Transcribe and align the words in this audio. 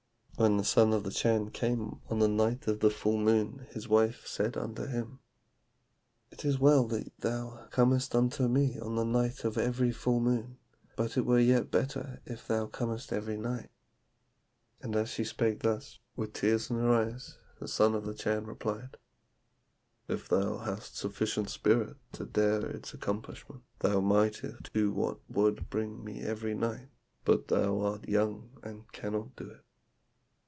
"When 0.37 0.57
the 0.57 0.63
son 0.63 0.91
of 0.91 1.03
the 1.03 1.11
Chan 1.11 1.51
came 1.51 1.99
on 2.09 2.17
the 2.17 2.27
night 2.27 2.67
of 2.67 2.79
the 2.79 2.89
full 2.89 3.19
moon, 3.19 3.67
his 3.69 3.87
wife 3.87 4.25
said 4.25 4.57
unto 4.57 4.87
him, 4.87 5.19
'It 6.31 6.43
is 6.43 6.57
well 6.57 6.87
that 6.87 7.11
thou 7.19 7.67
comest 7.69 8.15
unto 8.15 8.47
me 8.47 8.79
on 8.79 8.95
the 8.95 9.03
night 9.05 9.43
of 9.43 9.55
every 9.59 9.91
full 9.91 10.19
moon, 10.19 10.57
but 10.95 11.15
it 11.15 11.27
were 11.27 11.37
yet 11.37 11.69
better 11.69 12.21
if 12.25 12.47
thou 12.47 12.65
camest 12.65 13.13
every 13.13 13.37
night.' 13.37 13.69
And 14.81 14.95
as 14.95 15.09
she 15.09 15.23
spake 15.25 15.59
thus, 15.61 15.99
with 16.15 16.33
tears 16.33 16.71
in 16.71 16.77
her 16.77 16.91
eyes, 16.91 17.37
the 17.59 17.67
son 17.67 17.93
of 17.93 18.03
the 18.07 18.15
Chan 18.15 18.47
replied, 18.47 18.97
'If 20.07 20.27
thou 20.27 20.57
hadst 20.57 20.97
sufficient 20.97 21.51
spirit 21.51 21.97
to 22.13 22.25
dare 22.25 22.65
its 22.65 22.95
accomplishment, 22.95 23.61
thou 23.77 23.99
mightest 23.99 24.73
do 24.73 24.91
what 24.91 25.19
would 25.29 25.69
bring 25.69 26.03
me 26.03 26.21
every 26.23 26.55
night; 26.55 26.89
but 27.25 27.47
thou 27.49 27.79
art 27.81 28.09
young 28.09 28.59
and 28.63 28.91
cannot 28.91 29.35
do 29.35 29.47
it.' 29.51 29.63